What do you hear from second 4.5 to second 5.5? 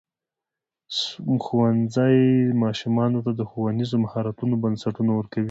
بنسټونه ورکوي.